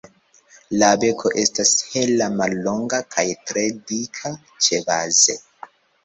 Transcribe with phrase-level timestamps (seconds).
[0.83, 4.31] La beko estas hela, mallonga kaj tre dika
[4.69, 5.37] ĉebaze.